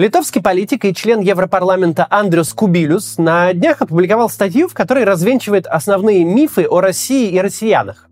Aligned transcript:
Литовский 0.00 0.40
политик 0.40 0.86
и 0.86 0.94
член 0.94 1.20
Европарламента 1.20 2.06
Андрюс 2.08 2.54
Кубилюс 2.54 3.18
на 3.18 3.52
днях 3.52 3.82
опубликовал 3.82 4.30
статью, 4.30 4.66
в 4.66 4.72
которой 4.72 5.04
развенчивает 5.04 5.66
основные 5.66 6.24
мифы 6.24 6.66
о 6.66 6.80
России 6.80 7.28
и 7.30 7.38
россиянах. 7.38 8.08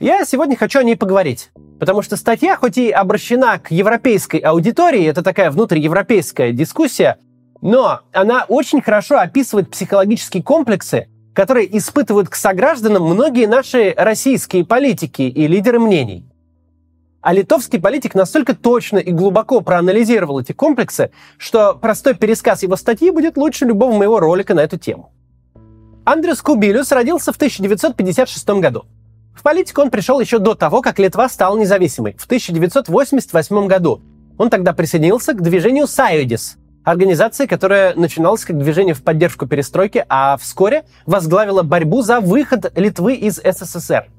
Я 0.00 0.26
сегодня 0.26 0.54
хочу 0.54 0.80
о 0.80 0.82
ней 0.82 0.96
поговорить, 0.96 1.50
потому 1.80 2.02
что 2.02 2.18
статья, 2.18 2.56
хоть 2.56 2.76
и 2.76 2.90
обращена 2.90 3.58
к 3.58 3.70
европейской 3.70 4.36
аудитории, 4.36 5.06
это 5.06 5.22
такая 5.22 5.50
внутриевропейская 5.50 6.52
дискуссия, 6.52 7.16
но 7.62 8.00
она 8.12 8.44
очень 8.46 8.82
хорошо 8.82 9.18
описывает 9.18 9.70
психологические 9.70 10.42
комплексы, 10.42 11.08
которые 11.34 11.74
испытывают 11.78 12.28
к 12.28 12.34
согражданам 12.34 13.04
многие 13.04 13.46
наши 13.46 13.94
российские 13.96 14.66
политики 14.66 15.22
и 15.22 15.46
лидеры 15.46 15.78
мнений. 15.78 16.27
А 17.20 17.32
литовский 17.32 17.80
политик 17.80 18.14
настолько 18.14 18.54
точно 18.54 18.98
и 18.98 19.10
глубоко 19.10 19.60
проанализировал 19.60 20.40
эти 20.40 20.52
комплексы, 20.52 21.10
что 21.36 21.74
простой 21.74 22.14
пересказ 22.14 22.62
его 22.62 22.76
статьи 22.76 23.10
будет 23.10 23.36
лучше 23.36 23.64
любого 23.64 23.92
моего 23.92 24.20
ролика 24.20 24.54
на 24.54 24.60
эту 24.60 24.78
тему. 24.78 25.12
Андрес 26.04 26.40
Кубилюс 26.40 26.92
родился 26.92 27.32
в 27.32 27.36
1956 27.36 28.48
году. 28.60 28.84
В 29.34 29.42
политику 29.42 29.82
он 29.82 29.90
пришел 29.90 30.20
еще 30.20 30.38
до 30.38 30.54
того, 30.54 30.80
как 30.80 30.98
Литва 30.98 31.28
стала 31.28 31.58
независимой, 31.58 32.16
в 32.16 32.24
1988 32.24 33.66
году. 33.66 34.00
Он 34.38 34.48
тогда 34.48 34.72
присоединился 34.72 35.32
к 35.32 35.42
движению 35.42 35.88
«Сайодис», 35.88 36.56
организации, 36.84 37.46
которая 37.46 37.94
начиналась 37.94 38.44
как 38.44 38.58
движение 38.58 38.94
в 38.94 39.02
поддержку 39.02 39.46
перестройки, 39.46 40.04
а 40.08 40.36
вскоре 40.36 40.84
возглавила 41.04 41.62
борьбу 41.62 42.02
за 42.02 42.20
выход 42.20 42.72
Литвы 42.76 43.14
из 43.14 43.36
СССР– 43.36 44.06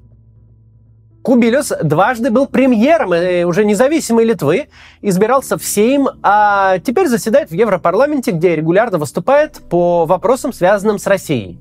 Кубилюс 1.21 1.73
дважды 1.83 2.31
был 2.31 2.47
премьером 2.47 3.13
э, 3.13 3.43
уже 3.43 3.65
независимой 3.65 4.23
Литвы, 4.23 4.69
избирался 5.01 5.57
в 5.57 5.65
Сейм, 5.65 6.07
а 6.23 6.79
теперь 6.79 7.07
заседает 7.07 7.49
в 7.49 7.53
Европарламенте, 7.53 8.31
где 8.31 8.55
регулярно 8.55 8.97
выступает 8.97 9.59
по 9.69 10.05
вопросам, 10.05 10.53
связанным 10.53 10.97
с 10.97 11.07
Россией. 11.07 11.59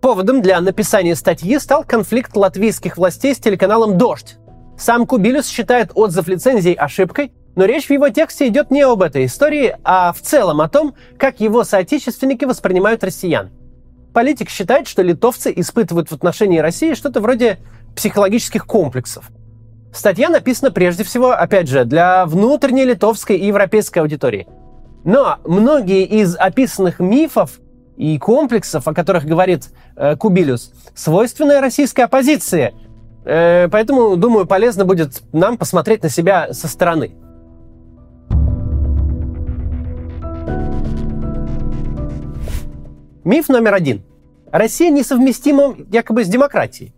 Поводом 0.00 0.42
для 0.42 0.60
написания 0.60 1.16
статьи 1.16 1.58
стал 1.58 1.84
конфликт 1.84 2.36
латвийских 2.36 2.96
властей 2.96 3.34
с 3.34 3.38
телеканалом 3.38 3.98
«Дождь». 3.98 4.36
Сам 4.78 5.06
Кубилюс 5.06 5.46
считает 5.46 5.90
отзыв 5.94 6.26
лицензий 6.28 6.72
ошибкой, 6.72 7.32
но 7.56 7.64
речь 7.64 7.86
в 7.86 7.90
его 7.90 8.08
тексте 8.08 8.46
идет 8.46 8.70
не 8.70 8.82
об 8.82 9.02
этой 9.02 9.26
истории, 9.26 9.76
а 9.84 10.12
в 10.12 10.20
целом 10.20 10.60
о 10.60 10.68
том, 10.68 10.94
как 11.18 11.40
его 11.40 11.64
соотечественники 11.64 12.44
воспринимают 12.44 13.04
россиян. 13.04 13.50
Политик 14.14 14.48
считает, 14.48 14.88
что 14.88 15.02
литовцы 15.02 15.52
испытывают 15.54 16.10
в 16.10 16.14
отношении 16.14 16.58
России 16.58 16.94
что-то 16.94 17.20
вроде 17.20 17.58
психологических 17.94 18.66
комплексов. 18.66 19.30
Статья 19.92 20.28
написана 20.28 20.70
прежде 20.70 21.04
всего, 21.04 21.32
опять 21.32 21.68
же, 21.68 21.84
для 21.84 22.24
внутренней 22.26 22.84
литовской 22.84 23.36
и 23.36 23.46
европейской 23.46 23.98
аудитории. 23.98 24.46
Но 25.04 25.38
многие 25.44 26.04
из 26.04 26.36
описанных 26.36 27.00
мифов 27.00 27.60
и 27.96 28.18
комплексов, 28.18 28.86
о 28.86 28.94
которых 28.94 29.24
говорит 29.24 29.70
э, 29.96 30.16
Кубилюс, 30.16 30.72
свойственны 30.94 31.60
российской 31.60 32.02
оппозиции. 32.02 32.74
Э, 33.24 33.68
поэтому, 33.68 34.16
думаю, 34.16 34.46
полезно 34.46 34.84
будет 34.84 35.22
нам 35.32 35.58
посмотреть 35.58 36.02
на 36.02 36.08
себя 36.08 36.52
со 36.52 36.68
стороны. 36.68 37.12
Миф 43.24 43.48
номер 43.48 43.74
один. 43.74 44.02
Россия 44.50 44.90
несовместима 44.90 45.76
якобы 45.90 46.24
с 46.24 46.28
демократией. 46.28 46.94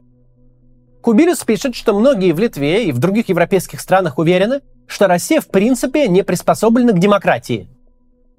Кубилюс 1.02 1.42
пишет, 1.42 1.74
что 1.74 1.98
многие 1.98 2.30
в 2.32 2.38
Литве 2.38 2.86
и 2.86 2.92
в 2.92 2.98
других 2.98 3.28
европейских 3.28 3.80
странах 3.80 4.18
уверены, 4.18 4.60
что 4.86 5.08
Россия 5.08 5.40
в 5.40 5.48
принципе 5.48 6.06
не 6.06 6.22
приспособлена 6.22 6.92
к 6.92 7.00
демократии. 7.00 7.68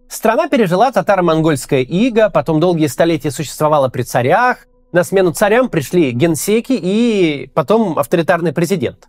Страна 0.09 0.47
пережила 0.47 0.89
татаро-монгольское 0.91 1.81
иго, 1.81 2.30
потом 2.30 2.61
долгие 2.61 2.88
столетия 2.88 3.31
существовала 3.31 3.89
при 3.89 4.03
царях, 4.03 4.59
на 4.94 5.03
смену 5.03 5.34
царям 5.34 5.69
пришли 5.69 6.12
генсеки 6.12 6.78
и 6.79 7.52
потом 7.53 8.00
авторитарный 8.00 8.53
президент. 8.53 9.07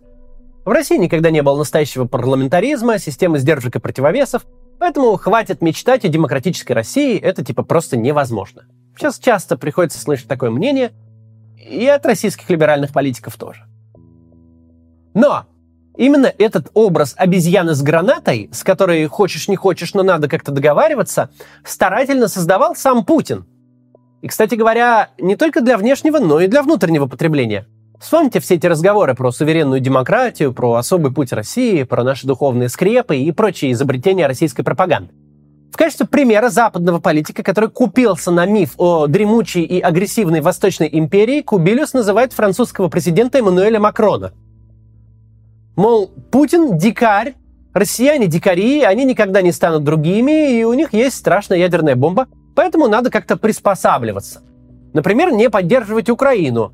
В 0.65 0.71
России 0.71 0.97
никогда 0.97 1.29
не 1.29 1.41
было 1.41 1.57
настоящего 1.57 2.05
парламентаризма, 2.05 2.97
системы 2.97 3.39
сдержек 3.39 3.77
и 3.77 3.79
противовесов, 3.79 4.45
поэтому 4.79 5.15
хватит 5.15 5.61
мечтать 5.61 6.03
о 6.03 6.09
демократической 6.09 6.73
России, 6.73 7.17
это 7.17 7.45
типа 7.45 7.63
просто 7.63 7.95
невозможно. 7.95 8.63
Сейчас 8.97 9.17
часто 9.17 9.57
приходится 9.57 10.01
слышать 10.01 10.27
такое 10.27 10.49
мнение– 10.49 10.91
и 11.65 11.87
от 11.87 12.05
российских 12.05 12.49
либеральных 12.49 12.91
политиков 12.91 13.35
тоже. 13.37 13.65
Но 15.13 15.45
именно 15.97 16.31
этот 16.37 16.69
образ 16.73 17.15
обезьяны 17.17 17.73
с 17.73 17.81
гранатой, 17.81 18.49
с 18.51 18.63
которой 18.63 19.05
хочешь 19.07 19.47
не 19.47 19.55
хочешь, 19.55 19.93
но 19.93 20.03
надо 20.03 20.27
как-то 20.27 20.51
договариваться, 20.51 21.29
старательно 21.63 22.27
создавал 22.27 22.75
сам 22.75 23.05
Путин. 23.05 23.45
И, 24.21 24.27
кстати 24.27 24.55
говоря, 24.55 25.09
не 25.17 25.35
только 25.35 25.61
для 25.61 25.77
внешнего, 25.77 26.19
но 26.19 26.39
и 26.39 26.47
для 26.47 26.63
внутреннего 26.63 27.07
потребления. 27.07 27.67
Вспомните 27.99 28.39
все 28.39 28.55
эти 28.55 28.67
разговоры 28.67 29.15
про 29.15 29.31
суверенную 29.31 29.79
демократию, 29.79 30.53
про 30.53 30.75
особый 30.75 31.13
путь 31.13 31.31
России, 31.31 31.83
про 31.83 32.03
наши 32.03 32.27
духовные 32.27 32.69
скрепы 32.69 33.17
и 33.17 33.31
прочие 33.31 33.71
изобретения 33.71 34.27
российской 34.27 34.63
пропаганды. 34.63 35.13
В 35.75 35.77
качестве 35.77 36.07
примера 36.07 36.47
западного 36.47 37.01
политика, 37.01 37.43
который 37.43 37.69
купился 37.69 38.31
на 38.31 38.45
миф 38.45 38.75
о 38.77 39.07
дремучей 39.07 39.63
и 39.63 39.81
агрессивной 39.81 40.39
Восточной 40.39 40.87
империи, 40.89 41.41
Кубилюс 41.41 41.91
называет 41.91 42.31
французского 42.31 42.87
президента 42.87 43.39
Эммануэля 43.39 43.77
Макрона. 43.81 44.31
Мол, 45.75 46.11
Путин 46.31 46.77
дикарь, 46.77 47.35
россияне 47.73 48.27
дикари, 48.27 48.83
они 48.83 49.03
никогда 49.03 49.41
не 49.41 49.51
станут 49.51 49.83
другими, 49.83 50.57
и 50.57 50.63
у 50.63 50.73
них 50.73 50.93
есть 50.93 51.17
страшная 51.17 51.57
ядерная 51.57 51.97
бомба, 51.97 52.29
поэтому 52.55 52.87
надо 52.87 53.09
как-то 53.09 53.35
приспосабливаться. 53.35 54.43
Например, 54.93 55.29
не 55.33 55.49
поддерживать 55.49 56.09
Украину, 56.09 56.71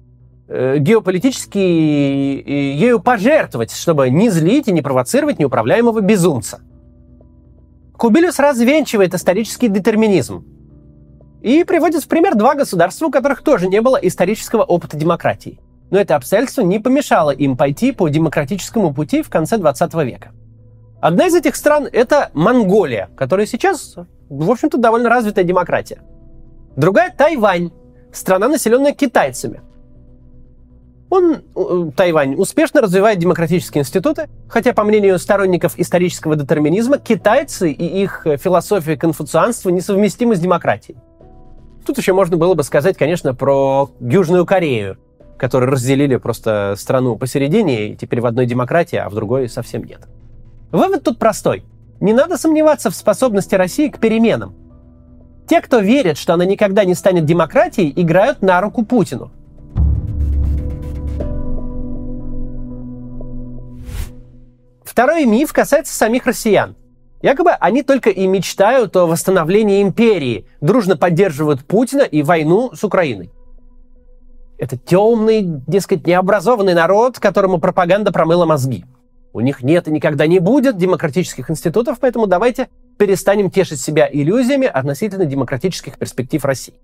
э, 0.48 0.78
геополитически 0.78 1.58
ею 1.58 3.00
пожертвовать, 3.00 3.74
чтобы 3.74 4.12
не 4.12 4.30
злить 4.30 4.68
и 4.68 4.72
не 4.72 4.84
провоцировать 4.84 5.40
неуправляемого 5.40 6.02
безумца– 6.02 6.62
Кубилюс 8.02 8.40
развенчивает 8.40 9.14
исторический 9.14 9.68
детерминизм 9.68 10.44
и 11.44 11.64
приводит 11.64 12.04
в 12.04 12.08
пример 12.08 12.34
два 12.34 12.56
государства, 12.56 13.06
у 13.06 13.12
которых 13.12 13.44
тоже 13.44 13.68
не 13.68 13.80
было 13.80 13.96
исторического 13.98 14.64
опыта 14.64 14.98
демократии. 14.98 15.60
Но 15.92 16.00
это 16.00 16.16
обстоятельство 16.16 16.64
не 16.64 16.80
помешало 16.80 17.30
им 17.30 17.56
пойти 17.56 17.92
по 17.92 18.10
демократическому 18.10 18.92
пути 18.92 19.22
в 19.22 19.30
конце 19.30 19.60
20 19.60 19.94
века. 20.04 20.32
Одна 21.00 21.28
из 21.28 21.36
этих 21.36 21.56
стран– 21.56 21.88
это 21.94 22.32
Монголия, 22.34 23.12
которая 23.16 23.46
сейчас, 23.46 23.96
в 24.30 24.50
общем-то, 24.50 24.80
довольно 24.80 25.08
развитая 25.08 25.46
демократия. 25.46 26.00
Другая– 26.76 27.14
Тайвань, 27.16 27.70
страна, 28.12 28.48
населенная 28.48 28.94
китайцами– 28.94 29.62
он, 31.12 31.42
э, 31.56 31.92
Тайвань, 31.94 32.36
успешно 32.36 32.80
развивает 32.80 33.20
демократические 33.20 33.82
институты, 33.82 34.30
хотя, 34.48 34.72
по 34.72 34.86
мнению 34.86 35.20
сторонников 35.20 35.78
исторического 35.78 36.38
детерминизма, 36.38 37.00
китайцы 37.00 37.70
и 37.70 38.02
их 38.02 38.26
философия 38.42 38.96
конфуцианства 38.96 39.70
несовместимы 39.72 40.38
с 40.38 40.40
демократией. 40.40 40.98
Тут 41.86 41.98
еще 41.98 42.14
можно 42.14 42.38
было 42.38 42.54
бы 42.54 42.64
сказать, 42.64 42.98
конечно, 42.98 43.36
про 43.36 43.92
Южную 44.00 44.46
Корею, 44.46 44.98
которые 45.38 45.70
разделили 45.70 46.16
просто 46.16 46.76
страну 46.78 47.18
посередине, 47.18 47.90
и 47.90 47.96
теперь 47.98 48.22
в 48.22 48.26
одной 48.26 48.46
демократии, 48.46 48.96
а 48.96 49.10
в 49.10 49.14
другой 49.14 49.50
совсем 49.50 49.84
нет. 49.84 50.08
Вывод 50.72 51.04
тут 51.04 51.20
простой. 51.20 51.66
Не 52.00 52.14
надо 52.14 52.38
сомневаться 52.38 52.90
в 52.90 52.96
способности 52.96 53.56
России 53.56 53.90
к 53.90 54.00
переменам. 54.00 54.56
Те, 55.50 55.60
кто 55.60 55.80
верит, 55.80 56.18
что 56.18 56.36
она 56.36 56.46
никогда 56.46 56.86
не 56.86 56.96
станет 56.96 57.26
демократией, 57.26 57.92
играют 57.98 58.42
на 58.42 58.62
руку 58.62 58.86
Путину– 58.86 59.30
Второй 65.02 65.26
миф 65.26 65.52
касается 65.52 65.96
самих 65.96 66.28
россиян. 66.28 66.76
Якобы 67.24 67.54
они 67.54 67.82
только 67.82 68.12
и 68.12 68.28
мечтают 68.28 68.96
о 68.96 69.08
восстановлении 69.08 69.82
империи, 69.82 70.46
дружно 70.62 70.96
поддерживают 70.96 71.66
Путина 71.66 72.04
и 72.04 72.22
войну 72.22 72.70
с 72.76 72.84
Украиной. 72.84 73.32
Это 74.60 74.78
темный, 74.78 75.42
дескать, 75.42 76.06
необразованный 76.06 76.76
народ, 76.76 77.18
которому 77.18 77.58
пропаганда 77.58 78.12
промыла 78.12 78.46
мозги. 78.46 78.86
У 79.34 79.40
них 79.40 79.64
нет 79.64 79.88
и 79.88 79.92
никогда 79.92 80.28
не 80.28 80.38
будет 80.38 80.78
демократических 80.78 81.50
институтов, 81.50 81.98
поэтому 82.00 82.28
давайте 82.28 82.68
перестанем 83.00 83.50
тешить 83.50 83.82
себя 83.82 84.08
иллюзиями 84.08 84.68
относительно 84.68 85.26
демократических 85.26 85.98
перспектив 85.98 86.46
России. 86.46 86.76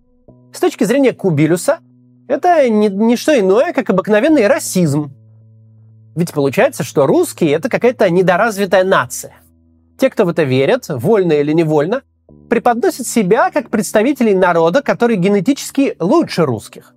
С 0.52 0.60
точки 0.60 0.86
зрения 0.86 1.14
Кубилюса, 1.14 1.82
это 2.28 2.68
не, 2.68 2.88
не 2.88 3.16
что 3.16 3.40
иное, 3.40 3.74
как 3.74 3.92
обыкновенный 3.92 4.48
расизм, 4.48 5.12
ведь 6.18 6.34
получается, 6.34 6.84
что 6.84 7.06
русские— 7.06 7.52
это 7.54 7.70
какая-то 7.70 8.10
недоразвитая 8.10 8.84
нация. 8.84 9.36
Те, 10.00 10.10
кто 10.10 10.26
в 10.26 10.30
это 10.30 10.42
верят, 10.42 10.88
вольно 10.90 11.34
или 11.34 11.54
невольно, 11.54 12.02
преподносят 12.50 13.06
себя 13.06 13.52
как 13.52 13.70
представителей 13.70 14.34
народа, 14.34 14.82
который 14.82 15.16
генетически 15.16 15.96
лучше 16.00 16.44
русских. 16.44 16.96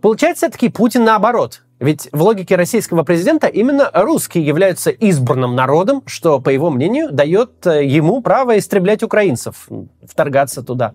Получается, 0.00 0.46
все-таки 0.46 0.70
Путин 0.70 1.04
наоборот. 1.04 1.64
Ведь 1.80 2.08
в 2.12 2.22
логике 2.22 2.56
российского 2.56 3.02
президента 3.02 3.46
именно 3.46 3.90
русские 3.92 4.46
являются 4.46 4.90
избранным 4.90 5.54
народом, 5.54 6.02
что, 6.06 6.40
по 6.40 6.48
его 6.48 6.70
мнению, 6.70 7.12
дает 7.12 7.66
э, 7.66 7.84
ему 7.84 8.22
право 8.22 8.58
истреблять 8.58 9.02
украинцев, 9.02 9.68
вторгаться 10.02 10.62
туда. 10.62 10.94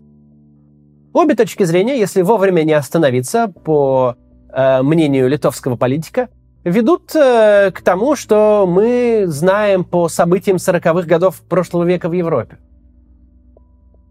Обе 1.13 1.35
точки 1.35 1.63
зрения, 1.63 1.99
если 1.99 2.23
вовремя 2.23 2.63
не 2.63 2.73
остановиться, 2.73 3.53
по 3.63 4.15
э, 4.51 4.81
мнению 4.81 5.29
литовского 5.29 5.75
политика, 5.75 6.29
ведут 6.65 7.15
э, 7.15 7.71
к 7.71 7.81
тому, 7.81 8.15
что 8.15 8.65
мы 8.67 9.25
знаем 9.27 9.85
по 9.85 10.09
событиям 10.09 10.57
40-х 10.57 11.03
годов 11.03 11.41
прошлого 11.47 11.83
века 11.83 12.09
в 12.09 12.11
Европе. 12.11 12.57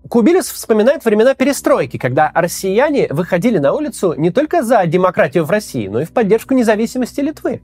Кубилис 0.09 0.49
вспоминает 0.49 1.05
времена 1.05 1.35
перестройки, 1.35 1.99
когда 1.99 2.31
россияне 2.35 3.09
выходили 3.11 3.59
на 3.59 3.73
улицу 3.73 4.15
не 4.17 4.31
только 4.31 4.63
за 4.63 4.87
демократию 4.87 5.45
в 5.45 5.51
России, 5.51 5.89
но 5.89 6.01
и 6.01 6.05
в 6.05 6.13
поддержку 6.13 6.55
независимости 6.55 7.21
Литвы. 7.21 7.63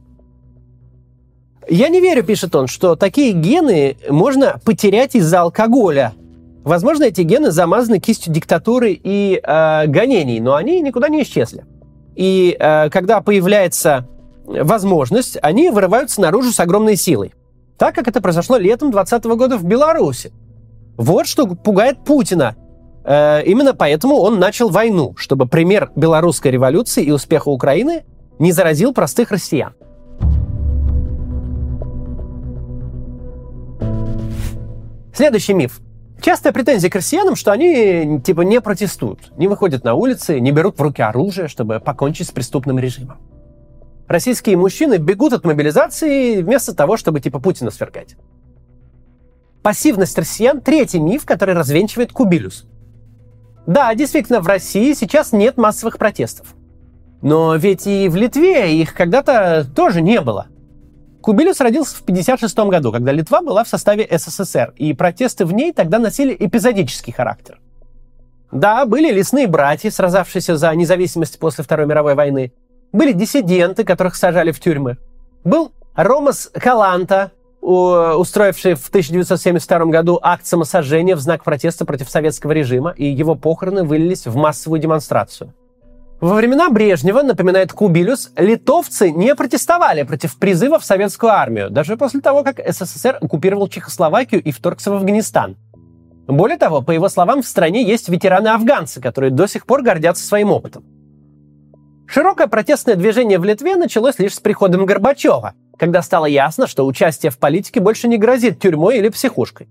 Я 1.68 1.88
не 1.88 2.00
верю, 2.00 2.24
пишет 2.24 2.54
он, 2.56 2.66
что 2.66 2.96
такие 2.96 3.32
гены 3.32 3.96
можно 4.08 4.60
потерять 4.64 5.14
из-за 5.14 5.42
алкоголя, 5.42 6.14
Возможно, 6.62 7.04
эти 7.04 7.22
гены 7.22 7.50
замазаны 7.50 8.00
кистью 8.00 8.34
диктатуры 8.34 8.92
и 8.92 9.40
э, 9.42 9.86
гонений, 9.86 10.40
но 10.40 10.56
они 10.56 10.80
никуда 10.82 11.08
не 11.08 11.22
исчезли. 11.22 11.64
И 12.16 12.54
э, 12.58 12.90
когда 12.90 13.22
появляется 13.22 14.06
возможность, 14.50 15.38
они 15.42 15.70
вырываются 15.70 16.20
наружу 16.20 16.52
с 16.52 16.60
огромной 16.60 16.96
силой. 16.96 17.32
Так, 17.78 17.94
как 17.94 18.08
это 18.08 18.20
произошло 18.20 18.56
летом 18.56 18.90
2020 18.90 19.24
года 19.38 19.56
в 19.56 19.64
Беларуси. 19.64 20.32
Вот 20.96 21.26
что 21.26 21.46
пугает 21.46 22.04
Путина. 22.04 22.56
Э, 23.04 23.42
именно 23.44 23.74
поэтому 23.74 24.16
он 24.16 24.38
начал 24.38 24.68
войну, 24.68 25.14
чтобы 25.16 25.46
пример 25.46 25.90
белорусской 25.96 26.50
революции 26.50 27.02
и 27.02 27.10
успеха 27.10 27.48
Украины 27.48 28.04
не 28.38 28.52
заразил 28.52 28.92
простых 28.92 29.30
россиян. 29.30 29.74
Следующий 35.14 35.54
миф. 35.54 35.80
Частая 36.20 36.52
претензия 36.52 36.90
к 36.90 36.94
россиянам, 36.94 37.34
что 37.34 37.50
они 37.50 38.20
типа 38.20 38.42
не 38.42 38.60
протестуют, 38.60 39.32
не 39.38 39.48
выходят 39.48 39.84
на 39.84 39.94
улицы, 39.94 40.38
не 40.38 40.52
берут 40.52 40.78
в 40.78 40.82
руки 40.82 41.00
оружие, 41.00 41.48
чтобы 41.48 41.80
покончить 41.80 42.28
с 42.28 42.30
преступным 42.30 42.78
режимом. 42.78 43.18
Российские 44.10 44.56
мужчины 44.56 44.96
бегут 44.96 45.32
от 45.32 45.44
мобилизации 45.44 46.42
вместо 46.42 46.74
того, 46.74 46.98
чтобы 46.98 47.20
типа 47.20 47.38
Путина 47.38 47.70
свергать. 47.70 48.16
Пассивность 49.62 50.18
россиян– 50.18 50.60
третий 50.62 50.98
миф, 50.98 51.24
который 51.24 51.54
развенчивает 51.54 52.12
Кубилюс. 52.12 52.66
Да, 53.66 53.94
действительно, 53.94 54.40
в 54.40 54.46
России 54.46 54.92
сейчас 54.94 55.32
нет 55.32 55.56
массовых 55.56 55.96
протестов. 55.96 56.54
Но 57.22 57.54
ведь 57.54 57.86
и 57.86 58.08
в 58.08 58.16
Литве 58.16 58.80
их 58.80 58.94
когда-то 58.94 59.64
тоже 59.74 60.02
не 60.02 60.20
было– 60.20 60.48
Кубилюс 61.20 61.60
родился 61.60 61.96
в 61.96 62.02
1956 62.02 62.70
году, 62.70 62.92
когда 62.92 63.12
Литва 63.12 63.42
была 63.42 63.62
в 63.64 63.68
составе 63.68 64.08
СССР, 64.10 64.72
и 64.76 64.94
протесты 64.94 65.44
в 65.44 65.52
ней 65.52 65.72
тогда 65.72 65.98
носили 65.98 66.34
эпизодический 66.38 67.12
характер. 67.12 67.60
Да, 68.50 68.84
были 68.86 69.12
лесные 69.12 69.46
братья, 69.46 69.90
сразавшиеся 69.90 70.56
за 70.56 70.74
независимость 70.74 71.38
после 71.38 71.62
Второй 71.62 71.86
мировой 71.86 72.14
войны. 72.14 72.52
Были 72.92 73.12
диссиденты, 73.12 73.84
которых 73.84 74.16
сажали 74.16 74.52
в 74.52 74.60
тюрьмы. 74.60 74.98
Был 75.44 75.72
Ромас 75.94 76.50
Каланта, 76.52 77.32
устроивший 77.60 78.74
в 78.74 78.88
1972 78.88 79.86
году 79.86 80.18
акт 80.22 80.46
самосожжения 80.46 81.14
в 81.14 81.20
знак 81.20 81.44
протеста 81.44 81.84
против 81.84 82.08
советского 82.10 82.52
режима, 82.52 82.90
и 82.96 83.04
его 83.04 83.34
похороны 83.34 83.84
вылились 83.84 84.26
в 84.26 84.34
массовую 84.36 84.80
демонстрацию. 84.80 85.54
Во 86.20 86.34
времена 86.34 86.68
Брежнева, 86.68 87.22
напоминает 87.22 87.72
Кубилюс, 87.72 88.32
литовцы 88.36 89.10
не 89.10 89.34
протестовали 89.34 90.02
против 90.02 90.36
призыва 90.38 90.78
в 90.78 90.84
советскую 90.84 91.32
армию, 91.32 91.70
даже 91.70 91.96
после 91.96 92.20
того, 92.20 92.44
как 92.44 92.60
СССР 92.66 93.18
оккупировал 93.22 93.68
Чехословакию 93.68 94.42
и 94.42 94.52
вторгся 94.52 94.90
в 94.90 94.94
Афганистан. 94.94 95.56
Более 96.26 96.58
того, 96.58 96.82
по 96.82 96.90
его 96.90 97.08
словам, 97.08 97.42
в 97.42 97.46
стране 97.46 97.82
есть 97.82 98.08
ветераны-афганцы, 98.10 99.00
которые 99.00 99.30
до 99.30 99.46
сих 99.46 99.64
пор 99.64 99.82
гордятся 99.82 100.24
своим 100.24 100.50
опытом. 100.52 100.84
Широкое 102.12 102.48
протестное 102.48 102.96
движение 102.96 103.38
в 103.38 103.44
Литве 103.44 103.76
началось 103.76 104.18
лишь 104.18 104.34
с 104.34 104.40
приходом 104.40 104.84
Горбачева, 104.84 105.54
когда 105.78 106.02
стало 106.02 106.26
ясно, 106.26 106.66
что 106.66 106.84
участие 106.84 107.30
в 107.30 107.38
политике 107.38 107.78
больше 107.80 108.08
не 108.08 108.18
грозит 108.18 108.58
тюрьмой 108.58 108.98
или 108.98 109.08
психушкой. 109.08 109.68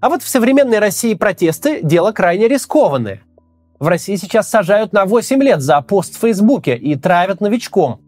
А 0.00 0.08
вот 0.08 0.22
в 0.22 0.28
современной 0.28 0.78
России 0.78 1.14
протесты– 1.14 1.80
дело 1.82 2.12
крайне 2.12 2.46
рискованное– 2.46 3.22
в 3.80 3.88
России 3.88 4.16
сейчас 4.16 4.48
сажают 4.48 4.92
на 4.92 5.04
8 5.04 5.42
лет 5.42 5.60
за 5.60 5.80
пост 5.82 6.14
в 6.14 6.20
Фейсбуке 6.20 6.76
и 6.76 6.94
травят 6.94 7.40
новичком. 7.40 8.00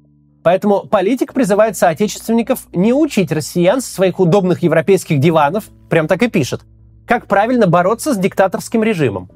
Поэтому 0.43 0.87
политик 0.87 1.35
призывает 1.35 1.77
соотечественников 1.77 2.69
не 2.73 2.95
учить 2.95 3.33
россиян 3.33 3.81
со 3.81 3.93
своих 3.93 4.21
удобных 4.21 4.63
европейских 4.63 5.19
диванов, 5.19 5.65
прям 5.91 6.07
так 6.07 6.23
и 6.23 6.29
пишет, 6.29 6.63
как 7.07 7.27
правильно 7.27 7.67
бороться 7.67 8.15
с 8.15 8.17
диктаторским 8.17 8.83
режимом. 8.85 9.29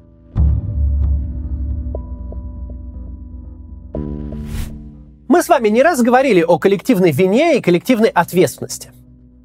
Мы 5.31 5.41
с 5.41 5.47
вами 5.47 5.69
не 5.69 5.81
раз 5.81 6.01
говорили 6.01 6.41
о 6.41 6.59
коллективной 6.59 7.11
вине 7.11 7.57
и 7.57 7.61
коллективной 7.61 8.09
ответственности. 8.09 8.91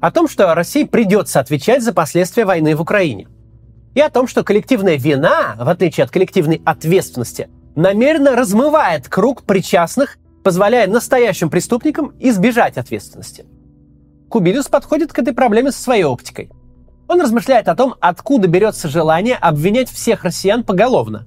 О 0.01 0.11
том, 0.11 0.27
что 0.27 0.53
России 0.53 0.83
придется 0.83 1.39
отвечать 1.39 1.81
за 1.81 1.93
последствия 1.93 2.43
войны 2.43 2.75
в 2.75 2.81
Украине– 2.81 3.29
и 3.95 4.01
о 4.01 4.09
том, 4.09 4.27
что 4.27 4.43
коллективная 4.43 4.97
вина, 4.97 5.55
в 5.57 5.69
отличие 5.69 6.03
от 6.03 6.11
коллективной 6.11 6.61
ответственности, 6.65 7.49
намеренно 7.77 8.35
размывает 8.35 9.07
круг 9.07 9.43
причастных, 9.43 10.17
позволяя 10.43 10.87
настоящим 10.87 11.49
преступникам 11.49 12.13
избежать 12.19 12.77
ответственности. 12.77 13.45
Кубилюс 14.29 14.67
подходит 14.67 15.13
к 15.13 15.19
этой 15.19 15.33
проблеме 15.33 15.71
со 15.71 15.81
своей 15.81 16.03
оптикой. 16.03 16.51
Он 17.07 17.21
размышляет 17.21 17.69
о 17.69 17.75
том, 17.77 17.95
откуда 18.01 18.49
берется 18.49 18.89
желание 18.89 19.35
обвинять 19.35 19.89
всех 19.89 20.25
россиян 20.25 20.65
поголовно. 20.65 21.25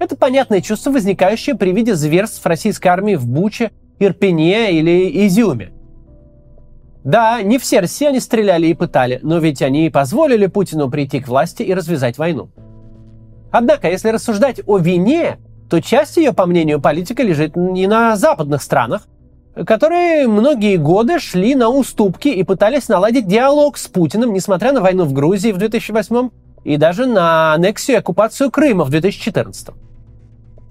Это 0.00 0.16
понятное 0.16 0.60
чувство, 0.60 0.90
возникающее 0.90 1.54
при 1.54 1.70
виде 1.70 1.94
зверств 1.94 2.44
российской 2.44 2.88
армии 2.88 3.14
в 3.14 3.26
Буче, 3.26 3.70
Ирпене 3.98 4.72
или 4.78 5.26
Изюме. 5.26 5.72
Да, 7.04 7.42
не 7.42 7.58
все 7.58 7.80
россияне 7.80 8.20
стреляли 8.20 8.66
и 8.68 8.74
пытали, 8.74 9.20
но 9.22 9.38
ведь 9.38 9.60
они 9.60 9.86
и 9.86 9.90
позволили 9.90 10.46
Путину 10.46 10.90
прийти 10.90 11.20
к 11.20 11.28
власти 11.28 11.62
и 11.62 11.74
развязать 11.74 12.16
войну. 12.16 12.48
Однако, 13.52 13.90
если 13.90 14.08
рассуждать 14.08 14.60
о 14.66 14.78
вине, 14.78 15.38
то 15.68 15.80
часть 15.80 16.16
ее, 16.16 16.32
по 16.32 16.46
мнению 16.46 16.80
политика, 16.80 17.22
лежит 17.22 17.56
не 17.56 17.86
на 17.86 18.16
западных 18.16 18.62
странах, 18.62 19.06
которые 19.66 20.26
многие 20.26 20.76
годы 20.76 21.18
шли 21.20 21.54
на 21.54 21.68
уступки 21.68 22.28
и 22.28 22.42
пытались 22.42 22.88
наладить 22.88 23.28
диалог 23.28 23.76
с 23.76 23.86
Путиным, 23.86 24.32
несмотря 24.32 24.72
на 24.72 24.80
войну 24.80 25.04
в 25.04 25.12
Грузии 25.12 25.52
в 25.52 25.58
2008 25.58 26.30
и 26.64 26.76
даже 26.76 27.06
на 27.06 27.52
аннексию 27.52 27.96
и 27.96 28.00
оккупацию 28.00 28.50
Крыма 28.50 28.84
в 28.84 28.90
2014. 28.90 29.68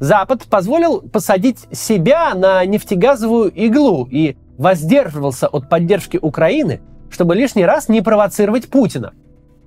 Запад 0.04 0.44
позволил 0.50 1.00
посадить 1.00 1.60
себя 1.72 2.36
на 2.36 2.66
нефтегазовую 2.66 3.50
иглу 3.54 4.06
и 4.12 4.36
воздерживался 4.58 5.48
от 5.48 5.70
поддержки 5.70 6.20
Украины, 6.22 6.82
чтобы 7.10 7.36
лишний 7.36 7.64
раз 7.64 7.88
не 7.88 8.02
провоцировать 8.02 8.68
Путина. 8.68 9.14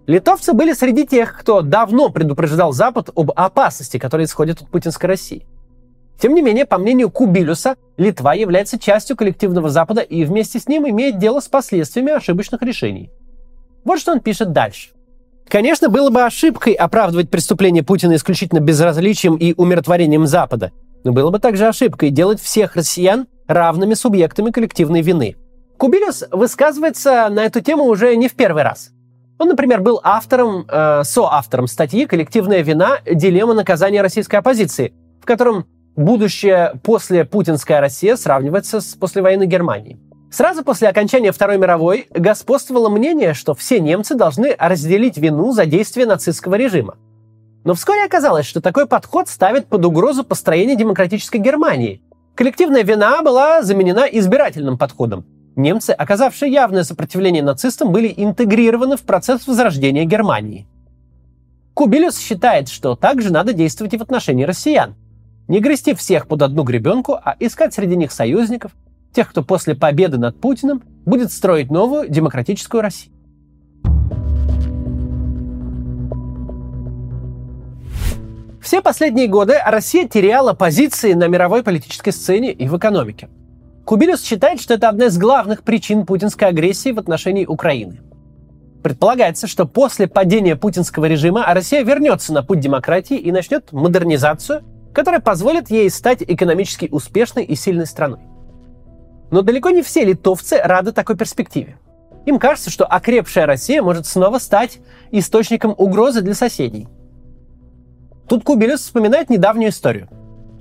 Литовцы 0.06 0.52
были 0.52 0.74
среди 0.74 1.06
тех, 1.06 1.40
кто 1.40 1.62
давно 1.62 2.10
предупреждал 2.10 2.74
Запад 2.74 3.08
об 3.16 3.32
опасности, 3.34 3.98
которая 3.98 4.26
исходит 4.26 4.60
от 4.60 4.68
путинской 4.68 5.08
России. 5.08 5.46
Тем 6.20 6.34
не 6.34 6.42
менее, 6.42 6.66
по 6.66 6.76
мнению 6.76 7.08
Кубилюса, 7.08 7.76
Литва 7.96 8.34
является 8.34 8.78
частью 8.78 9.16
коллективного 9.16 9.70
Запада 9.70 10.02
и 10.02 10.22
вместе 10.26 10.58
с 10.58 10.68
ним 10.68 10.86
имеет 10.86 11.16
дело 11.16 11.40
с 11.40 11.48
последствиями 11.48 12.12
ошибочных 12.12 12.60
решений. 12.60 13.10
Вот 13.84 13.98
что 13.98 14.12
он 14.12 14.20
пишет 14.20 14.52
дальше. 14.52 14.90
Конечно, 15.48 15.88
было 15.88 16.10
бы 16.10 16.22
ошибкой 16.22 16.72
оправдывать 16.72 17.30
преступление 17.30 17.82
Путина 17.82 18.16
исключительно 18.16 18.60
безразличием 18.60 19.36
и 19.36 19.54
умиротворением 19.54 20.26
Запада, 20.26 20.72
но 21.04 21.12
было 21.12 21.30
бы 21.30 21.38
также 21.38 21.66
ошибкой 21.66 22.10
делать 22.10 22.40
всех 22.40 22.74
россиян 22.74 23.26
равными 23.46 23.94
субъектами 23.94 24.50
коллективной 24.50 25.02
вины. 25.02 25.36
Кубилюс 25.78 26.24
высказывается 26.32 27.28
на 27.30 27.44
эту 27.44 27.60
тему 27.60 27.84
уже 27.84 28.16
не 28.16 28.28
в 28.28 28.34
первый 28.34 28.62
раз. 28.62 28.90
Он, 29.38 29.48
например, 29.48 29.82
был 29.82 30.00
автором, 30.02 30.66
э, 30.68 31.02
соавтором 31.04 31.66
статьи 31.66 32.06
«Коллективная 32.06 32.62
вина. 32.62 32.98
Дилемма 33.04 33.52
наказания 33.52 34.00
российской 34.00 34.36
оппозиции», 34.36 34.94
в 35.20 35.26
котором 35.26 35.66
будущее 35.94 36.72
после 36.82 37.24
путинская 37.24 37.80
Россия 37.80 38.16
сравнивается 38.16 38.80
с 38.80 38.94
послевоенной 38.94 39.46
Германией. 39.46 39.98
Сразу 40.30 40.64
после 40.64 40.88
окончания 40.88 41.32
Второй 41.32 41.58
мировой 41.58 42.08
господствовало 42.10 42.88
мнение, 42.88 43.32
что 43.34 43.54
все 43.54 43.80
немцы 43.80 44.14
должны 44.14 44.54
разделить 44.58 45.18
вину 45.18 45.52
за 45.52 45.66
действия 45.66 46.06
нацистского 46.06 46.56
режима. 46.56 46.96
Но 47.64 47.74
вскоре 47.74 48.04
оказалось, 48.04 48.46
что 48.46 48.60
такой 48.60 48.86
подход 48.86 49.28
ставит 49.28 49.66
под 49.66 49.84
угрозу 49.84 50.24
построение 50.24 50.76
демократической 50.76 51.38
Германии, 51.38 52.02
Коллективная 52.36 52.82
вина 52.82 53.22
была 53.22 53.62
заменена 53.62 54.06
избирательным 54.06 54.76
подходом. 54.76 55.24
Немцы, 55.56 55.92
оказавшие 55.92 56.52
явное 56.52 56.84
сопротивление 56.84 57.42
нацистам, 57.42 57.92
были 57.92 58.12
интегрированы 58.14 58.98
в 58.98 59.04
процесс 59.04 59.46
возрождения 59.46 60.04
Германии. 60.04 60.66
Кубилюс 61.72 62.18
считает, 62.18 62.68
что 62.68 62.94
также 62.94 63.32
надо 63.32 63.54
действовать 63.54 63.94
и 63.94 63.96
в 63.96 64.02
отношении 64.02 64.44
россиян. 64.44 64.96
Не 65.48 65.60
грести 65.60 65.94
всех 65.94 66.28
под 66.28 66.42
одну 66.42 66.62
гребенку, 66.62 67.14
а 67.14 67.36
искать 67.40 67.72
среди 67.72 67.96
них 67.96 68.12
союзников, 68.12 68.72
тех, 69.16 69.30
кто 69.30 69.42
после 69.42 69.74
победы 69.74 70.18
над 70.18 70.38
Путиным 70.38 70.82
будет 71.06 71.32
строить 71.32 71.70
новую 71.70 72.08
демократическую 72.08 72.82
Россию. 72.82 73.14
Все 78.60 78.82
последние 78.82 79.26
годы 79.26 79.54
Россия 79.64 80.06
теряла 80.06 80.52
позиции 80.52 81.14
на 81.14 81.28
мировой 81.28 81.62
политической 81.62 82.10
сцене 82.10 82.52
и 82.52 82.68
в 82.68 82.76
экономике. 82.76 83.28
Кубилюс 83.86 84.22
считает, 84.22 84.60
что 84.60 84.74
это 84.74 84.88
одна 84.88 85.06
из 85.06 85.16
главных 85.16 85.62
причин 85.62 86.04
путинской 86.04 86.48
агрессии 86.48 86.90
в 86.90 86.98
отношении 86.98 87.46
Украины. 87.46 88.00
Предполагается, 88.82 89.46
что 89.46 89.64
после 89.64 90.08
падения 90.08 90.56
путинского 90.56 91.06
режима 91.06 91.44
Россия 91.46 91.82
вернется 91.82 92.34
на 92.34 92.42
путь 92.42 92.60
демократии 92.60 93.16
и 93.16 93.32
начнет 93.32 93.72
модернизацию, 93.72 94.62
которая 94.92 95.20
позволит 95.20 95.70
ей 95.70 95.88
стать 95.88 96.22
экономически 96.22 96.88
успешной 96.90 97.44
и 97.44 97.54
сильной 97.54 97.86
страной. 97.86 98.35
Но 99.30 99.42
далеко 99.42 99.70
не 99.70 99.82
все 99.82 100.04
литовцы 100.04 100.58
рады 100.62 100.92
такой 100.92 101.16
перспективе. 101.16 101.78
Им 102.26 102.38
кажется, 102.38 102.70
что 102.70 102.84
окрепшая 102.84 103.46
Россия 103.46 103.82
может 103.82 104.06
снова 104.06 104.38
стать 104.38 104.78
источником 105.10 105.74
угрозы 105.76 106.22
для 106.22 106.34
соседей. 106.34 106.88
Тут 108.28 108.42
Кубилюс 108.42 108.80
вспоминает 108.80 109.30
недавнюю 109.30 109.70
историю. 109.70 110.08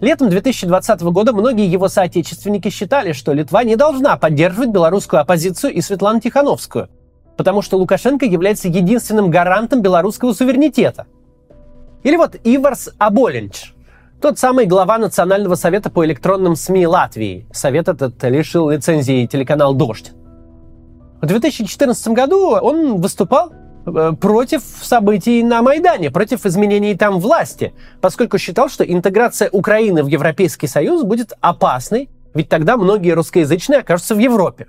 Летом 0.02 0.30
2020 0.30 1.02
года 1.04 1.34
многие 1.34 1.68
его 1.68 1.88
соотечественники 1.88 2.70
считали, 2.70 3.14
что 3.14 3.34
Литва 3.34 3.64
не 3.64 3.76
должна 3.76 4.18
поддерживать 4.18 4.70
белорусскую 4.70 5.22
оппозицию 5.22 5.74
и 5.74 5.82
Светлану 5.82 6.20
Тихановскую, 6.20 6.90
потому 7.38 7.62
что 7.62 7.78
Лукашенко 7.78 8.26
является 8.26 8.68
единственным 8.68 9.32
гарантом 9.32 9.82
белорусского 9.82 10.34
суверенитета. 10.34 11.08
Или 12.04 12.18
вот 12.18 12.36
Иварс 12.44 12.90
Аболенч, 13.00 13.74
тот 14.26 14.40
самый 14.40 14.66
глава 14.66 14.98
Национального 14.98 15.56
совета 15.56 15.90
по 15.92 16.04
электронным 16.04 16.56
СМИ 16.56 16.88
Латвии. 16.88 17.48
Совет 17.54 17.88
этот 17.88 18.24
лишил 18.24 18.72
лицензии 18.72 19.28
телеканал 19.28 19.76
«Дождь». 19.76 20.14
В 21.22 21.28
2014 21.28 22.08
году 22.08 22.50
он 22.50 23.00
выступал 23.00 23.52
Э, 23.86 24.14
против 24.20 24.64
событий 24.82 25.44
на 25.44 25.62
Майдане, 25.62 26.10
против 26.10 26.46
изменений 26.46 26.96
там 26.96 27.20
власти, 27.20 27.74
поскольку 28.02 28.38
считал, 28.38 28.68
что 28.68 28.84
интеграция 28.84 29.50
Украины 29.52 30.04
в 30.04 30.08
Европейский 30.08 30.68
Союз 30.68 31.04
будет 31.04 31.34
опасной, 31.40 32.10
ведь 32.34 32.50
тогда 32.50 32.78
многие 32.78 33.12
русскоязычные 33.12 33.80
окажутся 33.80 34.16
в 34.16 34.20
Европе. 34.20 34.68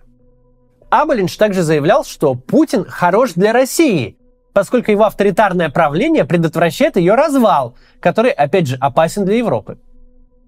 Аболинш 0.91 1.35
также 1.37 1.63
заявлял, 1.63 2.05
что 2.05 2.35
Путин 2.35 2.85
хорош 2.85 3.33
для 3.33 3.53
России, 3.53 4.19
поскольку 4.57 4.91
его 4.91 5.05
авторитарное 5.05 5.69
правление 5.69 6.25
предотвращает 6.25 6.97
ее 6.97 7.15
развал, 7.15 7.75
который, 8.01 8.31
опять 8.31 8.69
же, 8.69 8.77
опасен 8.81 9.27
для 9.27 9.37
Европы. 9.37 9.77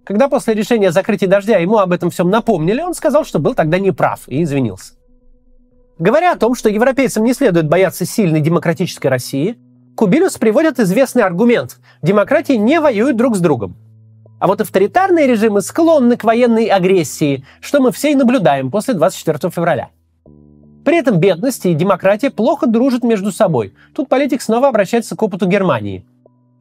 Когда 0.02 0.30
после 0.30 0.54
решения 0.54 0.92
закрытия 0.92 1.28
дождя 1.28 1.58
ему 1.58 1.76
об 1.76 1.92
этом 1.92 2.08
всем 2.08 2.30
напомнили, 2.30 2.80
он 2.80 2.94
сказал, 2.94 3.26
что 3.26 3.38
был 3.38 3.54
тогда 3.54 3.78
неправ 3.78 4.20
и 4.26 4.42
извинился. 4.42 4.94
Говоря 5.98 6.32
о 6.32 6.38
том, 6.38 6.54
что 6.54 6.70
европейцам 6.70 7.22
не 7.22 7.34
следует 7.34 7.68
бояться 7.68 8.06
сильной 8.06 8.40
демократической 8.40 9.08
России, 9.08 9.58
Кубилюс 9.94 10.38
приводит 10.38 10.80
известный 10.80 11.22
аргумент– 11.22 11.76
демократии 12.02 12.54
не 12.54 12.80
воюют 12.80 13.18
друг 13.18 13.36
с 13.36 13.40
другом. 13.40 13.76
А 14.38 14.46
вот 14.46 14.62
авторитарные 14.62 15.26
режимы 15.26 15.60
склонны 15.60 16.16
к 16.16 16.24
военной 16.24 16.68
агрессии, 16.68 17.44
что 17.60 17.82
мы 17.82 17.92
все 17.92 18.12
и 18.12 18.14
наблюдаем 18.14 18.70
после 18.70 18.94
24 18.94 19.50
февраля. 19.50 19.90
При 20.88 20.96
этом 20.96 21.18
бедность 21.18 21.66
и 21.66 21.74
демократия 21.74 22.30
плохо 22.30 22.66
дружат 22.66 23.04
между 23.04 23.30
собой. 23.30 23.74
Тут 23.94 24.08
политик 24.08 24.40
снова 24.40 24.68
обращается 24.68 25.16
к 25.16 25.22
опыту 25.22 25.46
Германии. 25.46 26.06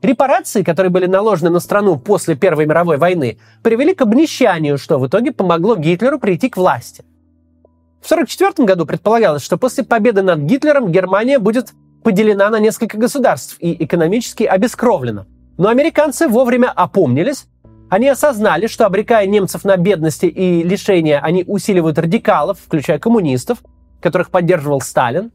Репарации, 0.01 0.63
которые 0.63 0.89
были 0.89 1.05
наложены 1.05 1.49
на 1.49 1.61
страну 1.61 1.97
после 1.97 2.35
Первой 2.35 2.65
мировой 2.65 2.97
войны, 2.97 3.37
привели 3.63 3.93
к 3.93 4.01
обнищанию, 4.01 4.77
что 4.77 4.99
в 4.99 5.07
итоге 5.07 5.31
помогло 5.31 5.77
Гитлеру 5.77 6.19
прийти 6.19 6.49
к 6.49 6.57
власти– 6.57 7.05
в 8.01 8.11
1944 8.11 8.65
году 8.65 8.85
предполагалось, 8.85 9.43
что 9.43 9.57
после 9.57 9.85
победы 9.85 10.21
над 10.21 10.39
Гитлером 10.39 10.91
Германия 10.91 11.39
будет 11.39 11.71
поделена 12.03 12.49
на 12.49 12.59
несколько 12.59 12.97
государств 12.97 13.55
и 13.61 13.81
экономически 13.81 14.43
обескровлена. 14.43 15.25
Но 15.57 15.69
американцы 15.69 16.27
вовремя 16.27 16.69
опомнились, 16.69 17.47
они 17.89 18.09
осознали, 18.09 18.67
что 18.67 18.85
обрекая 18.85 19.25
немцев 19.25 19.63
на 19.63 19.77
бедности 19.77 20.25
и 20.25 20.63
лишения, 20.63 21.21
они 21.21 21.45
усиливают 21.47 21.97
радикалов, 21.97 22.59
включая 22.59 22.99
коммунистов, 22.99 23.59
которых 24.01 24.29
поддерживал 24.29 24.81
Сталин. 24.81 25.31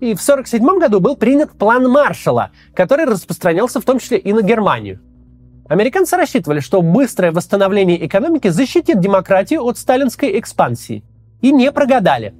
И 0.00 0.14
в 0.14 0.22
1947 0.22 0.78
году 0.78 1.00
был 1.00 1.16
принят 1.16 1.52
план 1.52 1.88
Маршалла, 1.90 2.50
который 2.74 3.04
распространялся 3.04 3.80
в 3.80 3.84
том 3.84 3.98
числе 3.98 4.18
и 4.18 4.32
на 4.32 4.42
Германию. 4.42 5.00
Американцы 5.68 6.16
рассчитывали, 6.16 6.60
что 6.60 6.82
быстрое 6.82 7.32
восстановление 7.32 8.06
экономики 8.06 8.48
защитит 8.48 9.00
демократию 9.00 9.64
от 9.64 9.76
сталинской 9.78 10.38
экспансии– 10.38 11.04
и 11.40 11.52
не 11.52 11.70
прогадали. 11.72 12.34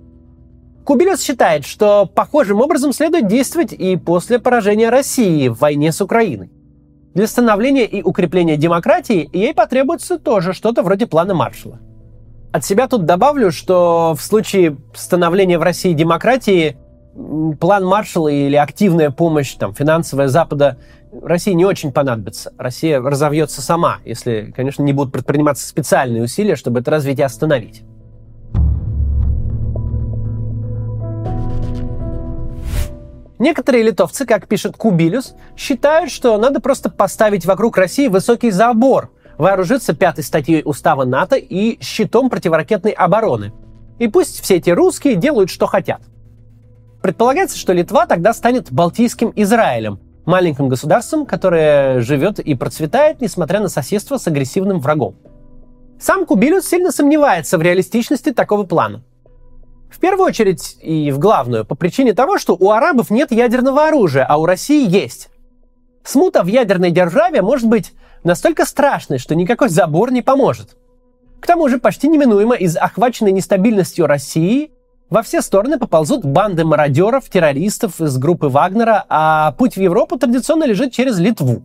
Кубилюс 0.84 1.22
считает, 1.22 1.66
что 1.66 2.06
похожим 2.06 2.60
образом 2.60 2.92
следует 2.92 3.26
действовать 3.26 3.72
и 3.72 3.96
после 3.96 4.38
поражения 4.38 4.88
России 4.88 5.48
в 5.48 5.58
войне 5.58 5.92
с 5.92 6.00
Украиной. 6.00 6.50
Для 7.14 7.26
становления 7.26 7.84
и 7.84 8.02
укрепления 8.02 8.56
демократии 8.56 9.28
ей 9.32 9.52
потребуется 9.52 10.18
тоже 10.18 10.52
что-то 10.52 10.82
вроде 10.82 11.06
плана 11.06 11.34
Маршала. 11.34 11.78
От 12.50 12.64
себя 12.64 12.88
тут 12.88 13.04
добавлю, 13.04 13.52
что 13.52 14.14
в 14.16 14.22
случае 14.22 14.78
становления 14.94 15.58
в 15.58 15.62
России 15.62 15.92
демократии 15.92 16.78
план 17.60 17.84
Маршала 17.84 18.28
или 18.28 18.56
активная 18.56 19.10
помощь, 19.10 19.52
там, 19.54 19.74
финансовая 19.74 20.28
Запада 20.28 20.78
России 21.22 21.52
не 21.52 21.66
очень 21.66 21.92
понадобится. 21.92 22.52
Россия 22.56 23.00
разовьется 23.00 23.60
сама, 23.60 23.98
если, 24.04 24.52
конечно, 24.56 24.82
не 24.82 24.94
будут 24.94 25.12
предприниматься 25.12 25.68
специальные 25.68 26.22
усилия, 26.22 26.56
чтобы 26.56 26.80
это 26.80 26.90
развитие 26.90 27.26
остановить. 27.26 27.82
Некоторые 33.38 33.84
литовцы, 33.84 34.26
как 34.26 34.48
пишет 34.48 34.76
Кубилюс, 34.76 35.34
считают, 35.56 36.10
что 36.10 36.36
надо 36.38 36.60
просто 36.60 36.90
поставить 36.90 37.46
вокруг 37.46 37.76
России 37.76 38.08
высокий 38.08 38.50
забор, 38.50 39.10
вооружиться 39.38 39.94
пятой 39.94 40.24
статьей 40.24 40.62
устава 40.64 41.04
НАТО 41.04 41.36
и 41.36 41.80
щитом 41.80 42.28
противоракетной 42.28 42.90
обороны. 42.92 43.52
И 43.98 44.08
пусть 44.08 44.42
все 44.42 44.56
эти 44.56 44.70
русские 44.70 45.14
делают, 45.14 45.48
что 45.48 45.66
хотят. 45.66 46.02
Предполагается, 47.00 47.56
что 47.56 47.72
Литва 47.72 48.06
тогда 48.06 48.34
станет 48.34 48.72
Балтийским 48.72 49.32
Израилем, 49.36 50.00
маленьким 50.26 50.68
государством, 50.68 51.24
которое 51.24 52.00
живет 52.00 52.40
и 52.40 52.54
процветает, 52.54 53.20
несмотря 53.20 53.60
на 53.60 53.68
соседство 53.68 54.18
с 54.18 54.26
агрессивным 54.26 54.80
врагом. 54.80 55.16
Сам 56.00 56.26
Кубилюс 56.26 56.66
сильно 56.66 56.92
сомневается 56.92 57.58
в 57.58 57.62
реалистичности 57.62 58.32
такого 58.32 58.64
плана. 58.64 59.02
В 59.90 60.00
первую 60.00 60.26
очередь 60.26 60.76
и 60.82 61.10
в 61.10 61.18
главную, 61.18 61.64
по 61.64 61.74
причине 61.74 62.12
того, 62.12 62.38
что 62.38 62.54
у 62.58 62.70
арабов 62.70 63.10
нет 63.10 63.32
ядерного 63.32 63.86
оружия, 63.86 64.24
а 64.24 64.36
у 64.36 64.44
России 64.46 64.88
есть. 64.88 65.30
Смута 66.04 66.42
в 66.42 66.46
ядерной 66.46 66.90
державе 66.90 67.42
может 67.42 67.68
быть 67.68 67.92
настолько 68.24 68.64
страшной, 68.64 69.18
что 69.18 69.34
никакой 69.34 69.68
забор 69.68 70.12
не 70.12 70.22
поможет. 70.22 70.76
К 71.40 71.46
тому 71.46 71.68
же 71.68 71.78
почти 71.78 72.08
неминуемо 72.08 72.54
из 72.54 72.76
охваченной 72.76 73.32
нестабильностью 73.32 74.06
России 74.06 74.72
во 75.08 75.22
все 75.22 75.40
стороны 75.40 75.78
поползут 75.78 76.24
банды 76.24 76.64
мародеров, 76.64 77.28
террористов 77.30 78.00
из 78.00 78.18
группы 78.18 78.48
Вагнера, 78.48 79.04
а 79.08 79.52
путь 79.52 79.76
в 79.76 79.80
Европу 79.80 80.18
традиционно 80.18 80.64
лежит 80.64 80.92
через 80.92 81.18
Литву. 81.18 81.62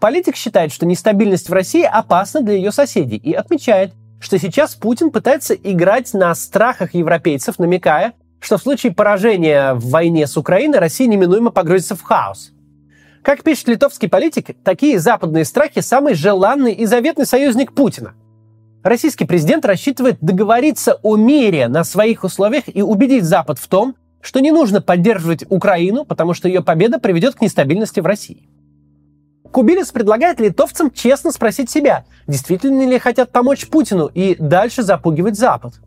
Политик 0.00 0.36
считает, 0.36 0.72
что 0.72 0.86
нестабильность 0.86 1.48
в 1.48 1.52
России 1.52 1.82
опасна 1.82 2.42
для 2.42 2.54
ее 2.54 2.72
соседей 2.72 3.16
и 3.16 3.32
отмечает– 3.32 3.92
что 4.20 4.38
сейчас 4.38 4.74
Путин 4.74 5.10
пытается 5.10 5.54
играть 5.54 6.14
на 6.14 6.34
страхах 6.34 6.94
европейцев, 6.94 7.58
намекая, 7.58 8.14
что 8.40 8.58
в 8.58 8.62
случае 8.62 8.92
поражения 8.92 9.74
в 9.74 9.90
войне 9.90 10.26
с 10.26 10.36
Украиной 10.36 10.78
Россия 10.78 11.06
неминуемо 11.06 11.50
погрузится 11.50 11.96
в 11.96 12.02
хаос. 12.02 12.52
Как 13.26 13.42
пишет 13.42 13.66
литовский 13.66 14.08
политик, 14.08 14.56
такие 14.62 15.00
западные 15.00 15.44
страхи– 15.44 15.80
самый 15.82 16.14
желанный 16.14 16.72
и 16.72 16.86
заветный 16.86 17.26
союзник 17.26 17.74
Путина. 17.74 18.14
Российский 18.84 19.24
президент 19.24 19.64
рассчитывает 19.64 20.18
договориться 20.20 21.00
о 21.02 21.16
мире 21.16 21.66
на 21.66 21.82
своих 21.82 22.22
условиях 22.22 22.66
и 22.72 22.82
убедить 22.82 23.24
Запад 23.24 23.58
в 23.58 23.66
том, 23.66 23.96
что 24.20 24.38
не 24.38 24.52
нужно 24.52 24.80
поддерживать 24.80 25.44
Украину, 25.48 26.04
потому 26.04 26.34
что 26.34 26.46
ее 26.46 26.62
победа 26.62 27.00
приведет 27.00 27.34
к 27.34 27.40
нестабильности 27.40 27.98
в 27.98 28.06
России. 28.06 28.48
Кубилис 29.50 29.90
предлагает 29.90 30.38
литовцам 30.38 30.92
честно 30.92 31.32
спросить 31.32 31.68
себя, 31.68 32.04
действительно 32.28 32.88
ли 32.88 32.96
хотят 33.00 33.32
помочь 33.32 33.66
Путину 33.66 34.06
и 34.06 34.36
дальше 34.38 34.84
запугивать 34.84 35.36
Запад. 35.36 35.80